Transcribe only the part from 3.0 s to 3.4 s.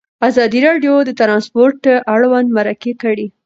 کړي.